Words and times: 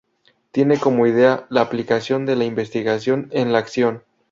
Tiene 0.49 0.79
como 0.79 1.05
idea 1.05 1.45
la 1.51 1.61
aplicación 1.61 2.25
de 2.25 2.35
la 2.35 2.43
investigación 2.43 3.27
en 3.33 3.53
la 3.53 3.59
acción. 3.59 4.03